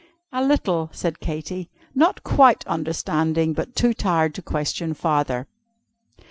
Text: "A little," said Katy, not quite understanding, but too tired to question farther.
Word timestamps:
"A 0.31 0.43
little," 0.43 0.89
said 0.91 1.19
Katy, 1.19 1.69
not 1.93 2.23
quite 2.23 2.65
understanding, 2.65 3.53
but 3.53 3.75
too 3.75 3.93
tired 3.93 4.33
to 4.33 4.41
question 4.41 4.95
farther. 4.95 5.45